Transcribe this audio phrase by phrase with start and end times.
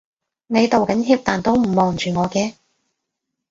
[0.47, 2.55] 你道緊歉但都唔望住我嘅